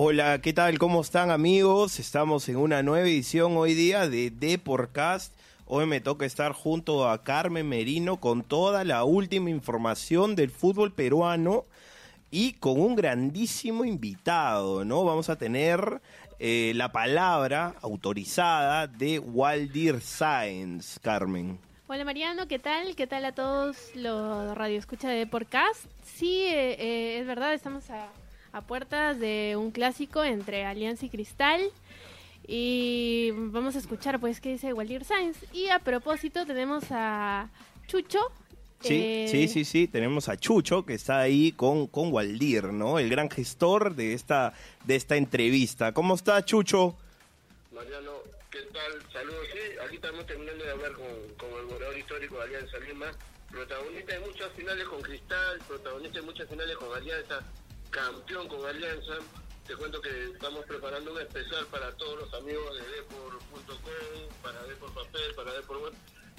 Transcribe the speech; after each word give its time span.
Hola, 0.00 0.40
¿qué 0.40 0.52
tal? 0.52 0.78
¿Cómo 0.78 1.00
están 1.00 1.32
amigos? 1.32 1.98
Estamos 1.98 2.48
en 2.48 2.54
una 2.54 2.84
nueva 2.84 3.08
edición 3.08 3.56
hoy 3.56 3.74
día 3.74 4.08
de 4.08 4.30
The 4.30 4.56
Podcast. 4.60 5.34
Hoy 5.66 5.86
me 5.86 6.00
toca 6.00 6.24
estar 6.24 6.52
junto 6.52 7.08
a 7.08 7.24
Carmen 7.24 7.68
Merino 7.68 8.20
con 8.20 8.44
toda 8.44 8.84
la 8.84 9.02
última 9.02 9.50
información 9.50 10.36
del 10.36 10.52
fútbol 10.52 10.92
peruano 10.92 11.64
y 12.30 12.52
con 12.52 12.80
un 12.80 12.94
grandísimo 12.94 13.84
invitado, 13.84 14.84
¿no? 14.84 15.02
Vamos 15.02 15.30
a 15.30 15.36
tener 15.36 16.00
eh, 16.38 16.70
la 16.76 16.92
palabra 16.92 17.74
autorizada 17.82 18.86
de 18.86 19.18
Waldir 19.18 20.00
Sáenz, 20.00 21.00
Carmen. 21.00 21.58
Hola 21.88 22.04
Mariano, 22.04 22.46
¿qué 22.46 22.60
tal? 22.60 22.94
¿Qué 22.94 23.08
tal 23.08 23.24
a 23.24 23.32
todos 23.32 23.76
los 23.96 24.56
radioescuchas 24.56 25.10
de 25.10 25.26
Podcast? 25.26 25.86
Sí, 26.04 26.44
eh, 26.46 26.76
eh, 26.78 27.18
es 27.18 27.26
verdad, 27.26 27.52
estamos 27.52 27.90
a, 27.90 28.06
a 28.52 28.60
puertas 28.62 29.18
de 29.18 29.56
un 29.56 29.70
clásico 29.70 30.24
entre 30.24 30.64
Alianza 30.64 31.06
y 31.06 31.10
Cristal. 31.10 31.60
Y 32.46 33.30
vamos 33.34 33.76
a 33.76 33.78
escuchar 33.78 34.18
pues 34.20 34.40
qué 34.40 34.52
dice 34.52 34.72
Waldir 34.72 35.04
Sainz. 35.04 35.36
Y 35.52 35.68
a 35.68 35.80
propósito 35.80 36.46
tenemos 36.46 36.84
a 36.90 37.50
Chucho. 37.86 38.20
Sí, 38.80 38.94
eh, 38.94 39.26
sí, 39.28 39.48
sí, 39.48 39.64
sí, 39.64 39.88
tenemos 39.88 40.28
a 40.28 40.36
Chucho 40.36 40.86
que 40.86 40.94
está 40.94 41.18
ahí 41.18 41.50
con, 41.52 41.88
con 41.88 42.12
Waldir, 42.12 42.64
¿no? 42.72 42.98
El 42.98 43.10
gran 43.10 43.28
gestor 43.28 43.96
de 43.96 44.14
esta, 44.14 44.54
de 44.84 44.94
esta 44.94 45.16
entrevista. 45.16 45.92
¿Cómo 45.92 46.14
está 46.14 46.44
Chucho? 46.44 46.96
Mariano, 47.74 48.12
¿qué 48.50 48.60
tal? 48.72 49.12
Saludos, 49.12 49.46
sí, 49.52 49.78
aquí 49.84 49.96
estamos 49.96 50.24
terminando 50.26 50.64
de 50.64 50.70
hablar 50.70 50.92
con, 50.92 51.06
con 51.36 51.58
el 51.58 51.66
goleador 51.66 51.98
histórico 51.98 52.36
de 52.36 52.44
Alianza 52.44 52.78
Lima, 52.78 53.06
protagonista 53.50 54.12
de 54.14 54.20
muchas 54.20 54.52
finales 54.52 54.86
con 54.86 55.02
Cristal, 55.02 55.58
protagonista 55.66 56.20
de 56.20 56.24
muchas 56.24 56.48
finales 56.48 56.76
con 56.76 56.96
Alianza, 56.96 57.42
campeón 57.90 58.48
con 58.48 58.64
Alianza. 58.66 59.14
Te 59.66 59.76
cuento 59.76 60.00
que 60.00 60.30
estamos 60.32 60.64
preparando 60.64 61.12
un 61.12 61.20
especial 61.20 61.66
para 61.66 61.92
todos 61.96 62.20
los 62.20 62.34
amigos 62.34 62.74
de 62.74 62.88
Depor.com, 62.96 63.76
para 64.42 64.62
Depor 64.64 64.94
Papel, 64.94 65.34
para 65.34 65.52
Depor 65.52 65.82
Web, 65.82 65.92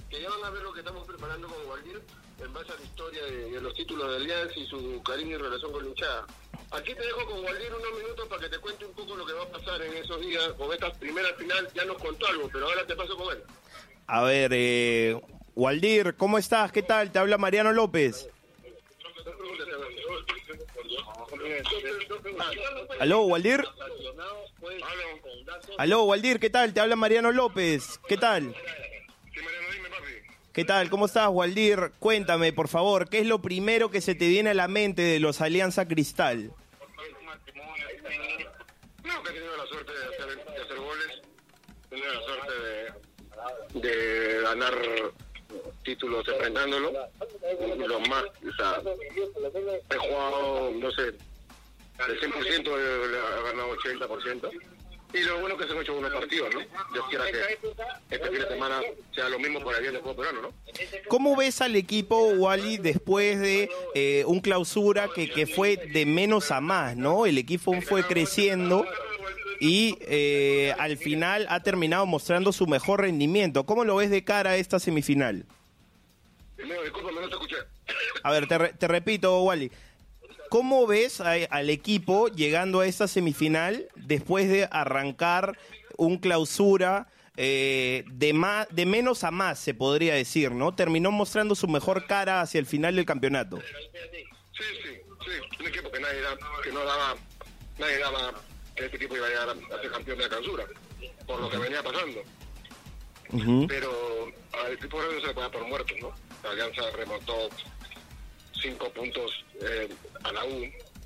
que 0.09 0.21
ya 0.21 0.29
van 0.29 0.45
a 0.45 0.49
ver 0.49 0.63
lo 0.63 0.73
que 0.73 0.79
estamos 0.79 1.05
preparando 1.07 1.47
con 1.47 1.67
Waldir 1.67 2.01
en 2.43 2.53
base 2.53 2.71
a 2.71 2.75
la 2.75 2.81
historia 2.81 3.23
de, 3.23 3.61
los 3.61 3.73
títulos 3.75 4.09
de 4.09 4.15
Alianza 4.17 4.53
y 4.55 4.65
su 4.65 5.01
cariño 5.03 5.37
y 5.37 5.41
relación 5.41 5.71
con 5.71 5.83
la 5.83 5.89
hinchada. 5.89 6.25
Aquí 6.71 6.95
te 6.95 7.03
dejo 7.03 7.25
con 7.25 7.43
Waldir 7.43 7.73
unos 7.73 8.01
minutos 8.01 8.27
para 8.27 8.41
que 8.41 8.49
te 8.49 8.57
cuente 8.59 8.85
un 8.85 8.93
poco 8.93 9.15
lo 9.15 9.25
que 9.25 9.33
va 9.33 9.43
a 9.43 9.49
pasar 9.49 9.81
en 9.81 9.93
esos 9.93 10.21
días 10.21 10.53
con 10.57 10.73
esta 10.73 10.91
primera 10.93 11.31
final. 11.35 11.67
Ya 11.75 11.85
nos 11.85 12.01
contó 12.01 12.27
algo, 12.27 12.49
pero 12.51 12.65
ahora 12.65 12.85
te 12.87 12.95
paso 12.95 13.15
con 13.15 13.35
él. 13.35 13.43
A 14.07 14.23
ver, 14.23 14.51
eh, 14.53 15.21
Waldir, 15.55 16.15
¿cómo 16.15 16.39
estás? 16.39 16.71
¿Qué 16.71 16.81
tal? 16.81 17.11
Te 17.11 17.19
habla 17.19 17.37
Mariano 17.37 17.73
López. 17.73 18.29
Aló, 22.99 23.21
Waldir. 23.23 23.63
Aló, 25.77 26.03
Waldir, 26.03 26.39
¿qué 26.39 26.49
tal? 26.49 26.73
Te 26.73 26.79
habla 26.79 26.95
Mariano 26.95 27.31
López. 27.31 27.99
¿Qué 28.07 28.17
tal? 28.17 28.55
¿Qué 30.53 30.65
tal? 30.65 30.89
¿Cómo 30.89 31.05
estás, 31.05 31.29
Waldir? 31.29 31.91
Cuéntame, 31.99 32.51
por 32.51 32.67
favor, 32.67 33.07
¿qué 33.07 33.19
es 33.19 33.27
lo 33.27 33.41
primero 33.41 33.91
que 33.91 34.01
se 34.01 34.15
te 34.15 34.27
viene 34.27 34.49
a 34.49 34.53
la 34.53 34.67
mente 34.67 35.01
de 35.03 35.19
los 35.19 35.41
Alianza 35.41 35.87
Cristal? 35.87 36.51
No, 39.03 39.23
que 39.23 39.29
he 39.29 39.33
tenido 39.33 39.55
la 39.55 39.65
suerte 39.67 39.91
de 39.93 40.05
hacer, 40.05 40.77
goles, 40.77 41.21
he 41.85 41.89
tenido 41.89 42.13
la 42.13 42.21
suerte 42.21 42.53
de, 43.79 43.87
de 43.87 44.41
ganar 44.41 44.73
títulos 45.83 46.27
enfrentándolo, 46.27 46.91
los 47.87 48.09
más, 48.09 48.23
o 48.23 48.53
sea, 48.57 48.81
he 49.89 49.97
jugado, 49.97 50.71
no 50.71 50.91
sé, 50.91 51.13
del 52.07 52.19
100% 52.19 52.67
he, 52.67 53.05
he 53.05 53.43
ganado 53.51 53.75
80%, 53.75 54.49
y 55.11 55.19
lo 55.23 55.39
bueno 55.39 55.57
que 55.57 55.65
se 55.65 55.71
han 55.71 55.79
hecho 55.79 55.93
buenos 55.93 56.11
partidos, 56.13 56.53
¿no? 56.53 56.59
Dios 56.93 57.05
quiera 57.09 57.25
que 57.25 57.57
este 58.11 58.27
fin 58.29 58.39
de 58.39 58.47
semana 58.47 58.79
sea 59.13 59.27
lo 59.27 59.39
mismo 59.39 59.59
por 59.61 59.73
el 59.75 59.81
bien 59.81 59.93
del 59.93 60.01
fútbol 60.03 60.17
peruano, 60.17 60.41
¿no? 60.43 60.53
¿Cómo 61.07 61.35
ves 61.35 61.61
al 61.61 61.75
equipo, 61.75 62.27
Wally, 62.33 62.77
después 62.77 63.39
de 63.39 63.69
eh, 63.95 64.23
un 64.27 64.39
clausura 64.39 65.09
que, 65.13 65.29
que 65.31 65.47
fue 65.47 65.77
de 65.77 66.05
menos 66.05 66.51
a 66.51 66.61
más, 66.61 66.95
¿no? 66.95 67.25
El 67.25 67.39
equipo 67.39 67.73
fue 67.81 68.03
creciendo 68.03 68.85
y 69.59 69.97
eh, 70.01 70.73
al 70.77 70.95
final 70.95 71.47
ha 71.49 71.63
terminado 71.63 72.05
mostrando 72.05 72.53
su 72.53 72.67
mejor 72.67 73.01
rendimiento. 73.01 73.65
¿Cómo 73.65 73.83
lo 73.85 73.95
ves 73.95 74.11
de 74.11 74.23
cara 74.23 74.51
a 74.51 74.55
esta 74.57 74.79
semifinal? 74.79 75.43
Primero, 76.55 76.83
discúlpame, 76.83 77.19
no 77.21 77.27
te 77.29 77.33
escuché. 77.33 77.55
A 78.23 78.31
ver, 78.31 78.47
te, 78.47 78.57
re- 78.59 78.73
te 78.73 78.87
repito, 78.87 79.41
Wally. 79.41 79.71
¿Cómo 80.49 80.87
ves 80.87 81.21
a- 81.21 81.33
al 81.49 81.69
equipo 81.69 82.27
llegando 82.27 82.79
a 82.81 82.87
esta 82.87 83.07
semifinal 83.07 83.87
después 83.95 84.49
de 84.49 84.67
arrancar 84.71 85.57
un 85.97 86.17
clausura 86.17 87.07
eh, 87.41 88.03
de, 88.11 88.33
más, 88.33 88.67
de 88.69 88.85
menos 88.85 89.23
a 89.23 89.31
más, 89.31 89.59
se 89.59 89.73
podría 89.73 90.13
decir, 90.13 90.51
¿no? 90.51 90.75
Terminó 90.75 91.09
mostrando 91.11 91.55
su 91.55 91.67
mejor 91.69 92.05
cara 92.05 92.41
hacia 92.41 92.59
el 92.59 92.65
final 92.65 92.95
del 92.97 93.05
campeonato. 93.05 93.57
Sí, 93.61 94.63
sí, 94.83 94.97
sí. 95.25 95.57
Un 95.61 95.67
equipo 95.67 95.89
que 95.89 95.99
nadie 96.01 96.19
daba, 96.21 96.37
que 96.61 96.71
no 96.73 96.83
daba, 96.83 97.15
nadie 97.77 97.97
daba 97.99 98.33
que 98.75 98.85
este 98.85 98.97
equipo 98.97 99.15
iba 99.15 99.25
a 99.27 99.29
llegar 99.29 99.49
a, 99.49 99.75
a 99.75 99.81
ser 99.81 99.91
campeón 99.91 100.17
de 100.17 100.23
la 100.25 100.29
clausura, 100.29 100.65
por 101.25 101.39
lo 101.39 101.49
que 101.49 101.57
venía 101.57 101.81
pasando. 101.81 102.21
Ujú. 103.31 103.67
Pero 103.67 103.91
al 104.65 104.73
equipo 104.73 105.01
no 105.01 105.21
se 105.21 105.27
le 105.27 105.33
puede 105.33 105.47
dar 105.47 105.51
por 105.51 105.67
muerto, 105.67 105.93
¿no? 106.01 106.11
La 106.43 106.49
Alianza 106.51 106.81
remontó 106.97 107.49
cinco 108.61 108.89
puntos 108.91 109.45
eh, 109.61 109.87
a 110.23 110.31
la 110.31 110.45
U, 110.45 110.61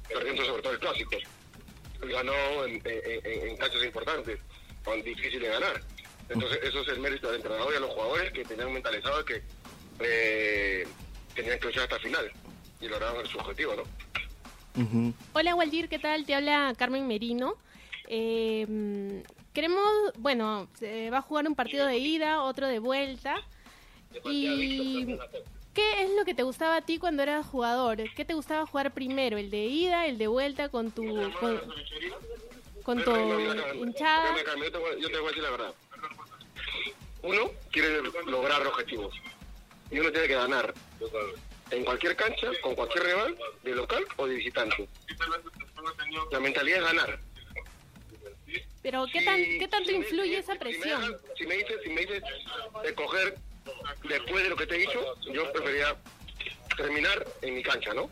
perdiendo 0.08 0.46
sobre 0.46 0.62
todo 0.62 0.74
el 0.74 0.80
clásico. 0.80 1.16
Y 2.04 2.08
Ganó 2.12 2.66
en, 2.66 2.82
en, 2.86 3.48
en- 3.50 3.58
canchas 3.58 3.84
importantes, 3.84 4.40
con 4.84 5.02
difícil 5.02 5.40
de 5.42 5.48
ganar. 5.48 5.82
Entonces, 6.30 6.60
eso 6.64 6.82
es 6.82 6.88
el 6.90 7.00
mérito 7.00 7.28
del 7.28 7.38
entrenador 7.38 7.74
y 7.74 7.78
a 7.78 7.80
los 7.80 7.92
jugadores 7.92 8.32
que 8.34 8.44
tenían 8.46 8.74
mentalizado 8.74 9.24
que 9.26 9.42
eh, 10.00 10.88
tenían 11.36 11.60
que 11.60 11.66
luchar 11.68 11.84
hasta 11.84 11.96
el 11.98 12.02
final 12.02 12.32
y 12.82 12.88
lograron 12.88 13.26
su 13.28 13.38
objetivo, 13.38 13.76
¿no? 13.76 13.84
Hola 15.34 15.56
Waldir, 15.56 15.88
¿qué 15.88 16.00
tal? 16.00 16.26
Te 16.26 16.34
habla 16.36 16.74
Carmen 16.78 17.08
Merino. 17.08 17.56
Eh, 18.08 19.24
queremos, 19.54 19.88
bueno, 20.18 20.68
se 20.80 21.10
va 21.10 21.20
a 21.20 21.22
jugar 21.22 21.48
un 21.48 21.56
partido 21.56 21.86
de 21.86 21.98
ida, 22.00 22.42
otro 22.42 22.68
de 22.68 22.80
vuelta. 22.80 23.36
¿Y 24.26 25.06
qué 25.74 26.04
es 26.04 26.10
lo 26.12 26.26
que 26.26 26.34
te 26.34 26.44
gustaba 26.44 26.78
a 26.78 26.82
ti 26.82 26.98
cuando 27.00 27.24
eras 27.24 27.46
jugador? 27.46 27.98
¿Qué 28.16 28.26
te 28.26 28.34
gustaba 28.34 28.66
jugar 28.66 28.92
primero? 28.94 29.38
¿El 29.38 29.50
de 29.50 29.66
ida, 29.66 30.06
el 30.08 30.18
de 30.18 30.28
vuelta 30.28 30.70
con 30.70 30.92
tu, 30.92 31.04
con, 31.40 31.62
con 32.84 33.04
tu 33.04 33.12
hinchada? 33.76 34.36
Yo 34.38 34.72
te, 34.72 34.78
voy- 34.80 35.26
a 35.26 35.28
decir 35.30 35.44
la 35.44 35.50
verdad. 35.52 35.74
Uno 37.24 37.52
quiere 37.72 38.02
lograr 38.26 38.66
objetivos 38.68 39.16
y 39.90 40.00
uno 40.00 40.12
tiene 40.12 40.28
que 40.28 40.36
ganar 40.36 40.74
en 41.72 41.86
cualquier 41.86 42.16
cancha, 42.16 42.48
con 42.62 42.76
cualquier 42.76 43.04
rival, 43.06 43.38
de 43.64 43.76
local 43.76 44.06
o 44.18 44.28
de 44.28 44.36
visitante. 44.36 44.88
La 46.32 46.40
mentalidad 46.40 46.80
es 46.80 46.84
ganar. 46.86 47.20
Pero 48.82 49.06
¿qué, 49.12 49.22
tan, 49.24 49.38
¿qué 49.38 49.68
tanto 49.70 49.92
influye 49.92 50.38
esa 50.38 50.56
presión? 50.56 51.18
Si 51.38 51.48
me 51.48 51.56
dices, 51.56 51.78
si 51.84 51.90
me 51.90 52.02
dices 52.02 52.22
escoger 52.84 53.36
después 54.08 54.44
de 54.44 54.50
lo 54.50 54.56
que 54.56 54.68
te 54.68 54.76
he 54.76 54.80
dicho, 54.80 55.02
yo 55.32 55.52
preferiría 55.52 55.96
terminar 56.78 57.26
en 57.42 57.56
mi 57.56 57.64
cancha, 57.64 57.94
¿no? 57.94 58.10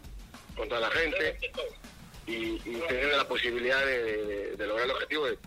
Con 0.56 0.70
toda 0.70 0.82
la 0.82 0.92
gente 0.92 1.38
y, 2.28 2.58
tener 2.58 3.18
la 3.18 3.28
posibilidad 3.28 3.86
de, 3.86 4.56
lograr 4.60 4.86
el 4.86 4.92
objetivo 4.92 5.26
de 5.26 5.38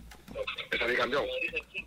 salir 0.77 0.97
campeón. 0.97 1.25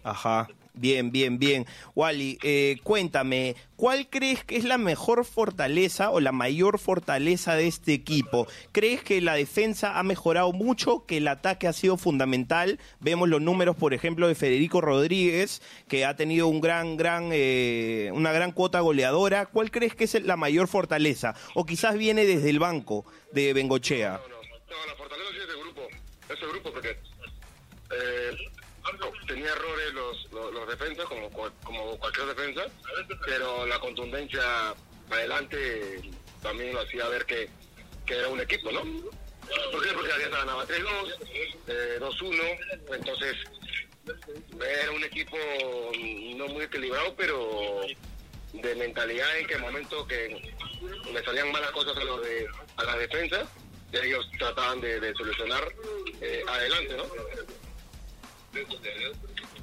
Ajá. 0.04 0.48
Bien, 0.78 1.10
bien, 1.10 1.40
bien. 1.40 1.66
Wally, 1.96 2.38
eh, 2.44 2.76
cuéntame, 2.84 3.56
¿cuál 3.74 4.08
crees 4.08 4.44
que 4.44 4.56
es 4.56 4.62
la 4.62 4.78
mejor 4.78 5.24
fortaleza 5.24 6.10
o 6.10 6.20
la 6.20 6.30
mayor 6.30 6.78
fortaleza 6.78 7.56
de 7.56 7.66
este 7.66 7.94
equipo? 7.94 8.46
¿Crees 8.70 9.02
que 9.02 9.20
la 9.20 9.34
defensa 9.34 9.98
ha 9.98 10.04
mejorado 10.04 10.52
mucho, 10.52 11.04
que 11.04 11.16
el 11.16 11.26
ataque 11.26 11.66
ha 11.66 11.72
sido 11.72 11.96
fundamental? 11.96 12.78
Vemos 13.00 13.28
los 13.28 13.42
números, 13.42 13.74
por 13.74 13.92
ejemplo, 13.92 14.28
de 14.28 14.36
Federico 14.36 14.80
Rodríguez, 14.80 15.62
que 15.88 16.04
ha 16.04 16.14
tenido 16.14 16.46
un 16.46 16.60
gran, 16.60 16.96
gran, 16.96 17.30
eh, 17.32 18.10
una 18.14 18.30
gran 18.30 18.52
cuota 18.52 18.78
goleadora. 18.78 19.46
¿Cuál 19.46 19.72
crees 19.72 19.96
que 19.96 20.04
es 20.04 20.22
la 20.22 20.36
mayor 20.36 20.68
fortaleza? 20.68 21.34
O 21.56 21.66
quizás 21.66 21.96
viene 21.96 22.24
desde 22.24 22.50
el 22.50 22.60
banco 22.60 23.04
de 23.32 23.52
Bengochea. 23.52 24.12
No, 24.12 24.28
no, 24.28 24.36
no, 24.36 24.86
la 24.86 24.94
fortaleza 24.94 25.30
es 25.32 25.48
del 25.48 25.58
grupo, 25.58 25.82
es 26.28 26.40
el 26.40 26.48
grupo 26.50 26.72
porque 26.72 26.90
eh, 27.90 28.36
tenía 29.26 29.50
errores 29.52 29.92
los, 29.94 30.32
los, 30.32 30.68
defensas, 30.68 31.06
como, 31.06 31.30
como 31.30 31.98
cualquier 31.98 32.26
defensa, 32.26 32.66
pero 33.24 33.66
la 33.66 33.78
contundencia 33.78 34.74
adelante 35.10 36.02
también 36.42 36.74
lo 36.74 36.80
hacía 36.80 37.08
ver 37.08 37.24
que, 37.26 37.48
que 38.06 38.16
era 38.16 38.28
un 38.28 38.40
equipo, 38.40 38.70
¿no? 38.70 38.82
¿Por 39.72 39.82
qué? 39.82 39.92
Porque 39.92 40.12
Alianza 40.12 40.38
ganaba 40.38 40.66
3-2, 40.66 40.86
eh, 41.68 41.98
2-1, 42.00 42.94
entonces 42.94 43.36
era 44.60 44.92
un 44.92 45.04
equipo 45.04 45.36
no 46.36 46.48
muy 46.48 46.64
equilibrado, 46.64 47.14
pero 47.16 47.80
de 48.52 48.74
mentalidad 48.76 49.38
en 49.38 49.46
que 49.46 49.58
momento 49.58 50.06
que 50.06 50.54
le 51.12 51.24
salían 51.24 51.52
malas 51.52 51.70
cosas 51.72 51.96
a 51.96 52.04
los 52.04 52.22
de 52.22 52.46
a 52.76 52.84
la 52.84 52.96
defensa 52.96 53.46
ellos 53.92 54.26
trataban 54.38 54.80
de, 54.80 55.12
solucionar 55.14 55.62
eh, 56.20 56.42
adelante, 56.46 56.96
¿no? 56.96 57.04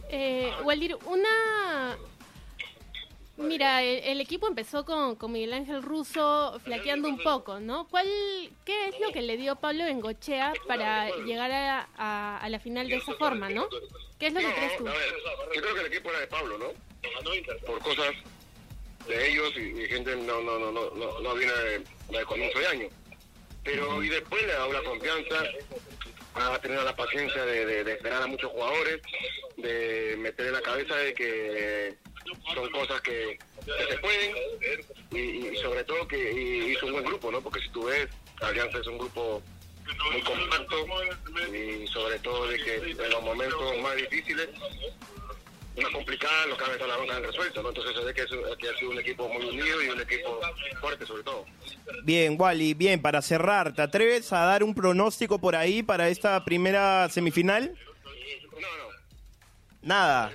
Eh, 0.09 0.53
Waldir, 0.63 0.97
una 1.05 1.97
Mira, 3.37 3.83
el, 3.83 4.21
equipo 4.21 4.47
empezó 4.47 4.85
con, 4.85 5.17
con, 5.17 5.33
Miguel 5.33 5.53
Ángel 5.53 5.83
Russo 5.83 6.57
flaqueando 6.63 7.09
un 7.09 7.17
poco, 7.17 7.59
¿no? 7.59 7.85
¿Cuál, 7.89 8.07
¿Qué 8.63 8.87
es 8.87 8.99
lo 9.01 9.11
que 9.11 9.21
le 9.21 9.35
dio 9.35 9.57
Pablo 9.57 9.83
Bengochea 9.83 10.53
para 10.67 11.09
llegar 11.25 11.51
a, 11.51 12.47
la 12.47 12.59
final 12.59 12.87
de 12.87 12.95
esa 12.95 13.13
forma, 13.15 13.49
no? 13.49 13.67
¿Qué 14.19 14.27
es 14.27 14.33
lo 14.33 14.39
que 14.39 14.53
crees 14.53 14.77
tú? 14.77 14.85
Yo 14.85 15.61
creo 15.61 15.73
que 15.75 15.81
el 15.81 15.87
equipo 15.87 16.09
era 16.11 16.19
de 16.21 16.27
Pablo, 16.27 16.57
¿no? 16.57 16.67
Por 17.65 17.79
cosas 17.79 18.13
de 19.05 19.29
ellos 19.29 19.53
y, 19.57 19.85
gente 19.85 20.15
no 20.15 20.41
no 20.41 20.57
no 20.57 20.71
no 20.71 21.19
no, 21.19 21.33
viene 21.35 21.53
de, 21.53 21.79
de 22.17 22.25
comienzo 22.25 22.59
de 22.59 22.67
año. 22.67 22.87
Pero 23.65 24.01
y 24.01 24.09
después 24.09 24.45
le 24.45 24.53
da 24.53 24.67
la 24.67 24.83
confianza, 24.83 25.43
a 26.35 26.59
tener 26.59 26.81
la 26.83 26.95
paciencia 26.95 27.45
de, 27.45 27.83
de 27.83 27.91
esperar 27.93 28.23
a 28.23 28.27
muchos 28.27 28.51
jugadores, 28.51 29.01
de 29.57 30.15
meter 30.17 30.47
en 30.47 30.53
la 30.53 30.61
cabeza 30.61 30.95
de 30.97 31.13
que 31.13 31.95
son 32.53 32.69
cosas 32.71 33.01
que, 33.01 33.37
se 33.89 33.97
pueden 33.97 34.35
y, 35.11 35.55
sobre 35.57 35.83
todo 35.83 36.07
que 36.07 36.71
hizo 36.71 36.85
un 36.85 36.93
buen 36.93 37.05
grupo, 37.05 37.31
¿no? 37.31 37.41
Porque 37.41 37.61
si 37.61 37.69
tú 37.69 37.85
ves, 37.85 38.07
Alianza 38.41 38.79
es 38.79 38.87
un 38.87 38.97
grupo 38.97 39.41
muy 40.11 40.21
compacto 40.21 40.85
y 41.53 41.87
sobre 41.87 42.19
todo 42.19 42.47
de 42.47 42.57
que 42.57 42.75
en 42.75 43.09
los 43.09 43.23
momentos 43.23 43.77
más 43.81 43.95
difíciles 43.95 44.49
una 45.75 45.92
complicada, 45.92 46.45
los 46.48 46.57
cabezas 46.57 46.81
de 46.81 46.88
la 46.88 46.98
banca 46.98 47.18
han 47.18 47.24
resuelto, 47.24 47.62
¿no? 47.62 47.69
Entonces 47.69 47.95
se 47.95 48.04
ve 48.04 48.13
que, 48.13 48.25
que, 48.57 48.69
ha 48.69 48.77
sido 48.77 48.92
un 48.92 49.00
equipo 49.00 49.27
muy 49.27 49.45
unido 49.45 49.83
y 49.83 49.89
un 49.89 50.01
equipo 50.01 50.39
fuerte 50.80 51.06
sobre 51.06 51.24
todo. 51.24 51.45
Bien, 52.04 52.36
Wally, 52.39 52.74
bien, 52.74 53.01
para 53.01 53.22
cerrar, 53.22 53.74
¿te 53.74 53.81
atreves 53.81 54.31
a 54.31 54.45
dar 54.45 54.63
un 54.63 54.74
pronóstico 54.74 55.39
por 55.39 55.56
ahí 55.56 55.83
para 55.83 56.07
esta 56.10 56.44
primera 56.45 57.10
semifinal? 57.10 57.75
No, 58.54 58.60
no. 58.60 58.86
Nada. 59.81 60.31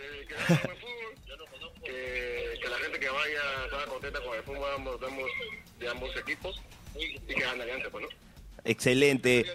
Eh, 1.82 2.58
vaya 3.12 3.68
toda 3.70 3.86
contenta 3.86 4.20
con 4.20 4.36
el 4.36 4.42
fútbol 4.42 4.68
de 5.00 5.06
ambos, 5.06 5.26
de 5.80 5.88
ambos, 5.88 6.16
equipos 6.16 6.62
y 6.94 7.18
que 7.18 7.40
gane 7.40 7.62
Alianza, 7.62 7.88
pues, 7.90 8.04
¿no? 8.04 8.08
Excelente. 8.64 9.46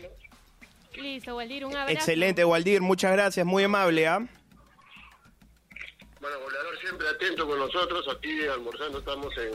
Listo, 0.96 1.36
Waldir, 1.36 1.66
un 1.66 1.76
abrazo. 1.76 1.92
Excelente, 1.92 2.44
Waldir, 2.44 2.82
muchas 2.82 3.12
gracias, 3.12 3.46
muy 3.46 3.64
amable, 3.64 4.08
¿ah? 4.08 4.28
Bueno, 6.26 6.40
goleador 6.40 6.80
siempre 6.80 7.08
atento 7.08 7.46
con 7.46 7.60
nosotros, 7.60 8.04
aquí 8.10 8.48
almorzando 8.48 8.98
estamos 8.98 9.32
en, 9.38 9.54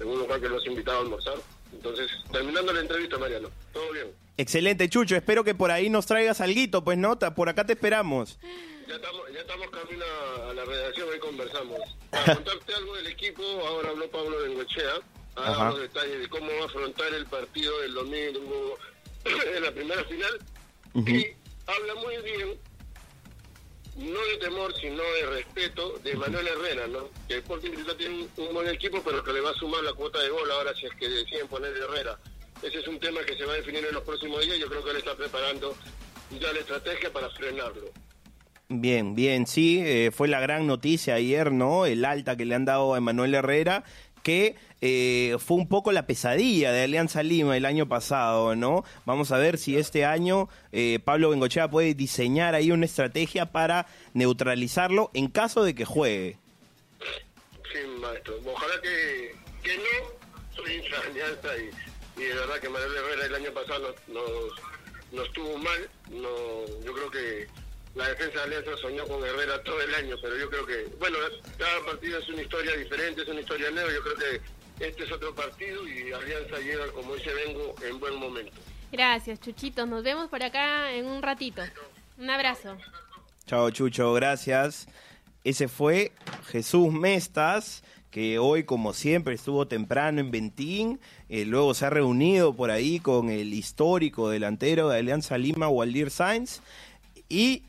en 0.00 0.08
un 0.08 0.20
lugar 0.20 0.40
que 0.40 0.48
nos 0.48 0.64
ha 0.64 0.66
invitado 0.70 0.96
a 0.96 1.00
almorzar. 1.02 1.34
Entonces, 1.74 2.10
terminando 2.32 2.72
la 2.72 2.80
entrevista, 2.80 3.18
Mariano, 3.18 3.50
todo 3.74 3.92
bien. 3.92 4.06
Excelente, 4.38 4.88
Chucho, 4.88 5.14
espero 5.14 5.44
que 5.44 5.54
por 5.54 5.70
ahí 5.70 5.90
nos 5.90 6.06
traigas 6.06 6.40
algo, 6.40 6.82
pues 6.82 6.96
nota, 6.96 7.34
por 7.34 7.50
acá 7.50 7.66
te 7.66 7.74
esperamos. 7.74 8.38
Ya 8.88 8.94
estamos, 8.94 9.20
ya 9.30 9.40
estamos 9.40 9.68
camino 9.68 10.04
a 10.48 10.54
la 10.54 10.64
redacción, 10.64 11.06
ahí 11.12 11.18
conversamos. 11.18 11.80
Para 12.08 12.34
contarte 12.36 12.74
algo 12.74 12.96
del 12.96 13.08
equipo, 13.08 13.42
ahora 13.42 13.90
habló 13.90 14.10
Pablo 14.10 14.40
Bengochea, 14.40 14.94
a 15.36 15.68
los 15.68 15.80
detalles 15.80 16.20
de 16.20 16.28
cómo 16.30 16.50
va 16.50 16.62
a 16.62 16.64
afrontar 16.64 17.12
el 17.12 17.26
partido 17.26 17.78
del 17.80 17.92
domingo 17.92 18.78
en 19.54 19.62
la 19.62 19.70
primera 19.70 20.02
final, 20.04 20.38
y 20.94 21.26
habla 21.66 21.94
muy 21.96 22.16
bien, 22.22 22.58
no 23.98 24.24
de 24.26 24.36
temor, 24.38 24.72
sino 24.80 25.02
de 25.02 25.26
respeto, 25.26 25.98
de 26.04 26.14
Manuel 26.14 26.46
Herrera, 26.46 26.86
¿no? 26.86 27.08
Que 27.26 27.34
el 27.34 27.40
Sporting 27.40 27.70
Cristal 27.72 27.96
tiene 27.96 28.26
un 28.36 28.54
buen 28.54 28.68
equipo, 28.68 29.02
pero 29.04 29.22
que 29.22 29.32
le 29.32 29.40
va 29.40 29.50
a 29.50 29.54
sumar 29.54 29.82
la 29.82 29.92
cuota 29.92 30.20
de 30.20 30.30
gol 30.30 30.50
ahora 30.50 30.72
si 30.74 30.86
es 30.86 30.92
que 30.94 31.08
deciden 31.08 31.48
poner 31.48 31.76
Herrera. 31.76 32.18
Ese 32.62 32.78
es 32.78 32.88
un 32.88 32.98
tema 33.00 33.20
que 33.24 33.36
se 33.36 33.44
va 33.44 33.52
a 33.52 33.56
definir 33.56 33.84
en 33.84 33.94
los 33.94 34.04
próximos 34.04 34.44
días, 34.44 34.58
yo 34.58 34.68
creo 34.68 34.84
que 34.84 34.90
él 34.90 34.96
está 34.98 35.16
preparando 35.16 35.76
ya 36.38 36.52
la 36.52 36.60
estrategia 36.60 37.12
para 37.12 37.28
frenarlo. 37.30 37.90
Bien, 38.70 39.14
bien, 39.14 39.46
sí, 39.46 39.80
eh, 39.82 40.10
fue 40.12 40.28
la 40.28 40.40
gran 40.40 40.66
noticia 40.66 41.14
ayer, 41.14 41.50
¿no? 41.50 41.86
El 41.86 42.04
alta 42.04 42.36
que 42.36 42.44
le 42.44 42.54
han 42.54 42.66
dado 42.66 42.92
a 42.92 42.98
Emanuel 42.98 43.34
Herrera, 43.34 43.82
que 44.28 44.56
eh, 44.82 45.36
fue 45.38 45.56
un 45.56 45.70
poco 45.70 45.90
la 45.90 46.06
pesadilla 46.06 46.70
de 46.70 46.82
Alianza 46.82 47.22
Lima 47.22 47.56
el 47.56 47.64
año 47.64 47.88
pasado, 47.88 48.54
¿no? 48.56 48.84
Vamos 49.06 49.32
a 49.32 49.38
ver 49.38 49.56
si 49.56 49.78
este 49.78 50.04
año 50.04 50.50
eh, 50.70 50.98
Pablo 51.02 51.30
Bengochea 51.30 51.70
puede 51.70 51.94
diseñar 51.94 52.54
ahí 52.54 52.70
una 52.70 52.84
estrategia 52.84 53.46
para 53.46 53.86
neutralizarlo 54.12 55.10
en 55.14 55.28
caso 55.28 55.64
de 55.64 55.74
que 55.74 55.86
juegue. 55.86 56.36
Sí, 57.72 57.78
maestro. 58.02 58.34
Ojalá 58.44 58.74
que, 58.82 59.34
que 59.62 59.78
no. 59.78 60.54
Soy 60.54 60.74
hincha 60.74 60.96
Alianza 61.08 61.48
y, 61.56 62.20
y, 62.20 62.24
de 62.26 62.34
verdad 62.34 62.56
que 62.60 62.68
Manuel 62.68 62.96
Herrera 62.96 63.26
el 63.28 63.34
año 63.34 63.52
pasado 63.54 63.94
nos, 64.08 64.08
nos, 64.08 64.52
nos 65.12 65.32
tuvo 65.32 65.56
mal. 65.56 65.88
No, 66.10 66.84
yo 66.84 66.92
creo 66.92 67.10
que 67.10 67.46
la 67.94 68.08
defensa 68.08 68.38
de 68.38 68.44
Alianza 68.44 68.76
soñó 68.80 69.06
con 69.06 69.24
Herrera 69.24 69.62
todo 69.62 69.80
el 69.80 69.94
año, 69.94 70.16
pero 70.20 70.36
yo 70.36 70.48
creo 70.50 70.66
que, 70.66 70.84
bueno, 70.98 71.18
cada 71.56 71.84
partido 71.84 72.18
es 72.18 72.28
una 72.28 72.42
historia 72.42 72.76
diferente, 72.76 73.22
es 73.22 73.28
una 73.28 73.40
historia 73.40 73.70
nueva, 73.70 73.90
yo 73.92 74.02
creo 74.02 74.16
que 74.16 74.86
este 74.86 75.04
es 75.04 75.12
otro 75.12 75.34
partido 75.34 75.86
y 75.88 76.12
Alianza 76.12 76.58
llega, 76.58 76.86
como 76.92 77.14
dice 77.14 77.30
Vengo, 77.34 77.74
en 77.82 77.98
buen 77.98 78.16
momento. 78.16 78.52
Gracias, 78.92 79.40
Chuchito, 79.40 79.86
nos 79.86 80.02
vemos 80.02 80.28
por 80.28 80.42
acá 80.42 80.92
en 80.92 81.06
un 81.06 81.22
ratito. 81.22 81.62
Un 82.18 82.30
abrazo. 82.30 82.76
Chao, 83.46 83.70
Chucho, 83.70 84.12
gracias. 84.12 84.86
Ese 85.44 85.68
fue 85.68 86.12
Jesús 86.50 86.92
Mestas 86.92 87.82
que 88.10 88.38
hoy, 88.38 88.64
como 88.64 88.94
siempre, 88.94 89.34
estuvo 89.34 89.68
temprano 89.68 90.20
en 90.20 90.30
Ventín, 90.30 91.00
eh, 91.28 91.44
luego 91.44 91.74
se 91.74 91.84
ha 91.84 91.90
reunido 91.90 92.54
por 92.54 92.70
ahí 92.70 93.00
con 93.00 93.28
el 93.28 93.52
histórico 93.52 94.30
delantero 94.30 94.88
de 94.88 94.98
Alianza 94.98 95.36
Lima, 95.36 95.68
Waldir 95.68 96.10
Sainz, 96.10 96.62
y 97.28 97.64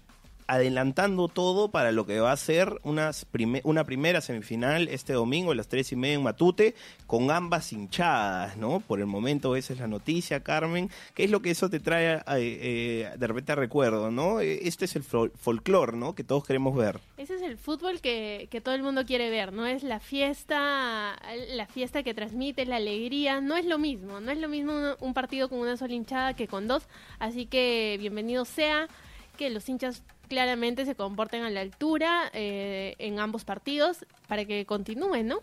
adelantando 0.49 1.27
todo 1.27 1.69
para 1.69 1.91
lo 1.91 2.07
que 2.07 2.19
va 2.19 2.31
a 2.31 2.37
ser 2.37 2.79
unas 2.81 3.27
una 3.63 3.83
primera 3.83 4.19
semifinal 4.19 4.87
este 4.87 5.13
domingo 5.13 5.51
a 5.51 5.55
las 5.55 5.67
tres 5.67 5.91
y 5.91 5.95
media 5.95 6.15
en 6.15 6.23
Matute, 6.23 6.73
con 7.05 7.29
ambas 7.29 7.71
hinchadas, 7.71 8.57
¿no? 8.57 8.79
Por 8.79 8.99
el 8.99 9.05
momento 9.05 9.55
esa 9.55 9.73
es 9.73 9.79
la 9.79 9.87
noticia, 9.87 10.41
Carmen. 10.41 10.89
¿Qué 11.13 11.25
es 11.25 11.29
lo 11.29 11.43
que 11.43 11.51
eso 11.51 11.69
te 11.69 11.79
trae 11.79 12.15
eh, 12.15 12.21
eh, 12.27 13.09
de 13.15 13.27
repente 13.27 13.51
a 13.51 13.55
recuerdo, 13.55 14.09
¿no? 14.09 14.41
E, 14.41 14.67
este 14.67 14.85
es 14.85 14.95
el 14.95 15.03
folclore, 15.03 15.95
¿no? 15.95 16.15
Que 16.15 16.23
todos 16.23 16.43
queremos 16.43 16.75
ver. 16.75 16.99
Ese 17.17 17.35
es 17.35 17.43
el 17.43 17.59
fútbol 17.59 18.01
que, 18.01 18.47
que 18.49 18.59
todo 18.59 18.73
el 18.73 18.81
mundo 18.81 19.05
quiere 19.05 19.29
ver, 19.29 19.53
¿no? 19.53 19.67
Es 19.67 19.83
la 19.83 19.99
fiesta, 19.99 21.15
la 21.53 21.67
fiesta 21.67 22.01
que 22.01 22.15
transmite, 22.15 22.65
la 22.65 22.77
alegría. 22.77 23.39
No 23.39 23.55
es 23.55 23.65
lo 23.65 23.77
mismo, 23.77 24.19
no 24.19 24.31
es 24.31 24.39
lo 24.39 24.49
mismo 24.49 24.73
un 24.99 25.13
partido 25.13 25.47
con 25.47 25.59
una 25.59 25.77
sola 25.77 25.93
hinchada 25.93 26.33
que 26.33 26.47
con 26.47 26.67
dos. 26.67 26.87
Así 27.19 27.45
que 27.45 27.97
bienvenido 27.99 28.45
sea 28.45 28.87
que 29.39 29.49
los 29.49 29.69
hinchas 29.69 30.03
claramente 30.27 30.85
se 30.85 30.95
comporten 30.95 31.43
a 31.43 31.49
la 31.49 31.61
altura 31.61 32.29
eh, 32.33 32.95
en 32.99 33.19
ambos 33.19 33.45
partidos 33.45 34.05
para 34.27 34.43
que 34.43 34.65
continúen, 34.65 35.27
¿no? 35.27 35.39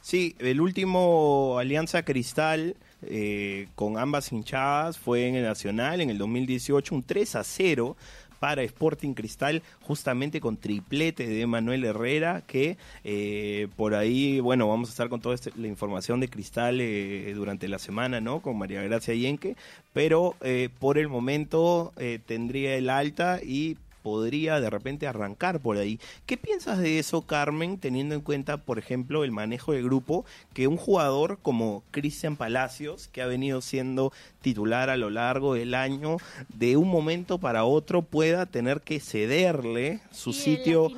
Sí, 0.00 0.36
el 0.38 0.60
último 0.60 1.56
Alianza 1.58 2.02
Cristal 2.02 2.76
eh, 3.02 3.68
con 3.74 3.98
ambas 3.98 4.32
hinchadas 4.32 4.98
fue 4.98 5.26
en 5.26 5.34
el 5.34 5.44
Nacional 5.44 6.00
en 6.00 6.08
el 6.08 6.16
2018, 6.16 6.94
un 6.94 7.02
3 7.02 7.36
a 7.36 7.44
0 7.44 7.96
para 8.40 8.62
Sporting 8.62 9.14
Cristal, 9.14 9.62
justamente 9.82 10.40
con 10.40 10.56
triplete 10.56 11.28
de 11.28 11.46
Manuel 11.46 11.84
Herrera, 11.84 12.42
que 12.46 12.76
eh, 13.04 13.68
por 13.76 13.94
ahí, 13.94 14.40
bueno, 14.40 14.66
vamos 14.66 14.88
a 14.88 14.92
estar 14.92 15.08
con 15.08 15.20
toda 15.20 15.36
este, 15.36 15.52
la 15.56 15.68
información 15.68 16.18
de 16.18 16.28
Cristal 16.28 16.80
eh, 16.80 17.32
durante 17.34 17.68
la 17.68 17.78
semana, 17.78 18.20
¿no? 18.20 18.40
Con 18.40 18.58
María 18.58 18.82
Gracia 18.82 19.14
Yenque, 19.14 19.56
pero 19.92 20.34
eh, 20.40 20.70
por 20.80 20.98
el 20.98 21.08
momento 21.08 21.92
tendría 22.26 22.76
el 22.76 22.88
alta 22.88 23.40
y 23.42 23.76
podría 24.02 24.60
de 24.60 24.70
repente 24.70 25.06
arrancar 25.06 25.60
por 25.60 25.76
ahí. 25.76 25.98
¿Qué 26.26 26.36
piensas 26.36 26.78
de 26.78 26.98
eso, 26.98 27.22
Carmen, 27.22 27.78
teniendo 27.78 28.14
en 28.14 28.20
cuenta, 28.20 28.58
por 28.58 28.78
ejemplo, 28.78 29.24
el 29.24 29.32
manejo 29.32 29.72
del 29.72 29.84
grupo, 29.84 30.24
que 30.52 30.66
un 30.66 30.76
jugador 30.76 31.38
como 31.42 31.82
Cristian 31.90 32.36
Palacios, 32.36 33.08
que 33.08 33.22
ha 33.22 33.26
venido 33.26 33.60
siendo 33.60 34.12
titular 34.42 34.90
a 34.90 34.96
lo 34.96 35.10
largo 35.10 35.54
del 35.54 35.74
año, 35.74 36.16
de 36.54 36.76
un 36.76 36.88
momento 36.88 37.38
para 37.38 37.64
otro 37.64 38.02
pueda 38.02 38.46
tener 38.46 38.80
que 38.80 39.00
cederle 39.00 40.00
su 40.10 40.32
sitio 40.32 40.90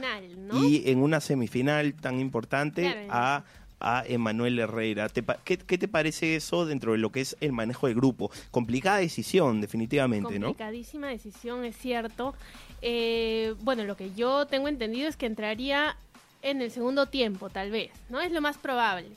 y 0.54 0.90
en 0.90 0.98
una 0.98 1.20
semifinal 1.20 1.94
tan 1.94 2.20
importante 2.20 3.06
a 3.10 3.44
a 3.82 4.04
Emanuel 4.06 4.58
Herrera. 4.58 5.08
qué, 5.44 5.56
te 5.56 5.88
parece 5.88 6.36
eso 6.36 6.64
dentro 6.64 6.92
de 6.92 6.98
lo 6.98 7.10
que 7.10 7.20
es 7.20 7.36
el 7.40 7.52
manejo 7.52 7.88
del 7.88 7.96
grupo? 7.96 8.30
Complicada 8.50 8.98
decisión, 8.98 9.60
definitivamente, 9.60 10.38
¿no? 10.38 10.46
Complicadísima 10.46 11.08
decisión, 11.08 11.64
es 11.64 11.76
cierto. 11.76 12.34
Eh, 12.82 13.54
bueno, 13.60 13.84
lo 13.84 13.96
que 13.96 14.12
yo 14.14 14.46
tengo 14.46 14.68
entendido 14.68 15.08
es 15.08 15.16
que 15.16 15.26
entraría 15.26 15.96
en 16.42 16.60
el 16.60 16.70
segundo 16.70 17.06
tiempo, 17.06 17.48
tal 17.48 17.70
vez, 17.70 17.92
¿no? 18.10 18.20
Es 18.20 18.32
lo 18.32 18.40
más 18.40 18.58
probable. 18.58 19.08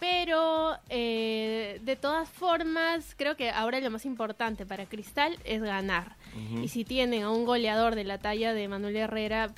Pero 0.00 0.76
eh, 0.88 1.80
de 1.82 1.96
todas 1.96 2.28
formas, 2.28 3.14
creo 3.16 3.36
que 3.36 3.50
ahora 3.50 3.80
lo 3.80 3.90
más 3.90 4.04
importante 4.06 4.66
para 4.66 4.86
Cristal 4.86 5.38
es 5.44 5.62
ganar. 5.62 6.16
Y 6.62 6.68
si 6.68 6.84
tienen 6.84 7.22
a 7.22 7.30
un 7.30 7.44
goleador 7.44 7.94
de 7.94 8.02
la 8.02 8.18
talla 8.18 8.52
de 8.52 8.66
Manuel 8.66 8.96
Herrera, 8.96 9.50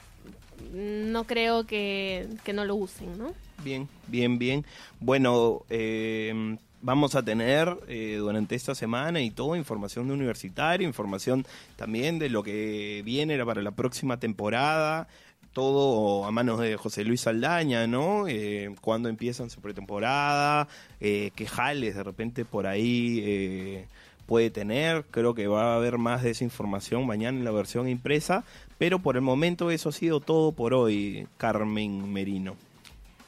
no 0.73 1.25
creo 1.25 1.67
que, 1.67 2.29
que 2.45 2.53
no 2.53 2.67
lo 2.67 2.75
usen, 2.75 3.17
¿no? 3.17 3.33
Bien, 3.65 3.89
bien, 4.09 4.39
bien. 4.39 4.67
Bueno, 5.01 5.63
eh, 5.71 6.59
vamos 6.83 7.15
a 7.15 7.23
tener 7.23 7.77
eh, 7.89 8.17
durante 8.19 8.55
esta 8.55 8.75
semana 8.75 9.21
y 9.21 9.31
todo 9.31 9.57
información 9.57 10.09
de 10.09 10.15
universitario, 10.15 10.87
información 10.87 11.47
también 11.77 12.19
de 12.19 12.29
lo 12.29 12.43
que 12.43 13.03
viene 13.05 13.45
para 13.45 13.63
la 13.63 13.73
próxima 13.73 14.19
temporada, 14.19 15.09
todo 15.57 16.27
a 16.27 16.31
manos 16.31 16.61
de 16.61 16.77
José 16.77 17.03
Luis 17.03 17.23
Saldaña, 17.23 17.87
¿no? 17.87 18.29
Eh, 18.29 18.75
cuando 18.83 19.09
empiezan 19.09 19.49
su 19.49 19.63
pretemporada, 19.63 20.69
eh, 21.01 21.31
qué 21.35 21.47
jales 21.47 21.95
de 21.95 22.03
repente 22.03 22.45
por 22.45 22.67
ahí 22.67 23.23
eh, 23.25 23.87
puede 24.27 24.51
tener. 24.51 25.07
Creo 25.11 25.35
que 25.35 25.47
va 25.47 25.73
a 25.73 25.77
haber 25.77 25.97
más 25.97 26.23
de 26.23 26.33
esa 26.33 26.45
información 26.45 27.07
mañana 27.07 27.39
en 27.39 27.45
la 27.47 27.53
versión 27.53 27.89
impresa, 27.89 28.45
pero 28.77 28.99
por 28.99 29.17
el 29.17 29.23
momento 29.23 29.71
eso 29.71 29.89
ha 29.89 29.93
sido 29.93 30.21
todo 30.21 30.53
por 30.53 30.75
hoy, 30.75 31.27
Carmen 31.39 32.13
Merino. 32.13 32.57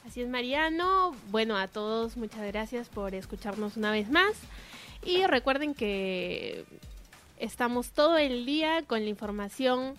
Así 0.09 0.21
es, 0.21 0.27
Mariano. 0.27 1.15
Bueno, 1.29 1.55
a 1.55 1.67
todos 1.67 2.17
muchas 2.17 2.43
gracias 2.47 2.89
por 2.89 3.13
escucharnos 3.13 3.77
una 3.77 3.91
vez 3.91 4.09
más. 4.09 4.31
Y 5.05 5.23
recuerden 5.27 5.75
que 5.75 6.65
estamos 7.37 7.91
todo 7.91 8.17
el 8.17 8.43
día 8.43 8.81
con 8.87 9.03
la 9.03 9.09
información 9.09 9.93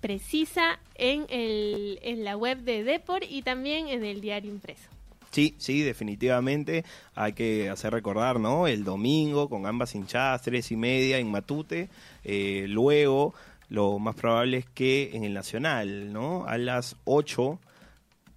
precisa 0.00 0.80
en, 0.96 1.26
el, 1.28 2.00
en 2.02 2.24
la 2.24 2.36
web 2.36 2.58
de 2.58 2.82
Depor 2.82 3.22
y 3.22 3.42
también 3.42 3.86
en 3.86 4.04
el 4.04 4.20
diario 4.20 4.50
impreso. 4.50 4.88
Sí, 5.30 5.54
sí, 5.58 5.82
definitivamente 5.82 6.84
hay 7.14 7.34
que 7.34 7.70
hacer 7.70 7.92
recordar, 7.92 8.40
¿no? 8.40 8.66
El 8.66 8.82
domingo 8.82 9.48
con 9.48 9.66
ambas 9.66 9.94
hinchadas, 9.94 10.42
tres 10.42 10.72
y 10.72 10.76
media 10.76 11.18
en 11.18 11.30
Matute. 11.30 11.90
Eh, 12.24 12.64
luego, 12.68 13.34
lo 13.68 14.00
más 14.00 14.16
probable 14.16 14.56
es 14.56 14.66
que 14.66 15.10
en 15.12 15.22
el 15.22 15.32
Nacional, 15.32 16.12
¿no? 16.12 16.44
A 16.48 16.58
las 16.58 16.96
8 17.04 17.60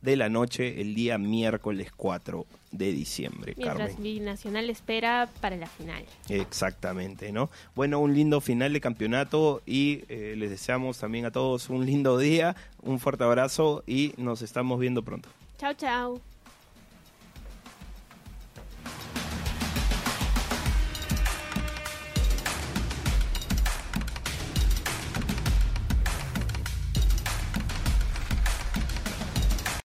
de 0.02 0.16
la 0.16 0.30
noche 0.30 0.82
el 0.82 0.96
día 0.96 1.18
miércoles 1.18 1.92
4 1.96 2.46
de 2.72 2.92
diciembre. 2.92 3.54
Mientras 3.58 4.00
Nacional 4.00 4.70
espera 4.70 5.30
para 5.42 5.58
la 5.58 5.68
final. 5.68 6.04
Exactamente, 6.30 7.32
¿no? 7.32 7.50
Bueno, 7.76 8.00
un 8.00 8.14
lindo 8.14 8.42
final 8.42 8.74
de 8.74 8.82
campeonato 8.82 9.62
y 9.66 10.04
eh, 10.10 10.36
les 10.38 10.50
deseamos 10.50 10.98
también 10.98 11.26
a 11.26 11.32
todos 11.32 11.70
un 11.70 11.86
lindo 11.86 12.18
día, 12.18 12.56
un 12.82 13.00
fuerte 13.00 13.24
abrazo 13.24 13.84
y 13.86 14.14
nos 14.18 14.42
estamos 14.42 14.80
viendo 14.80 15.04
pronto. 15.04 15.30
Chao, 15.58 15.74
chao. 15.74 16.31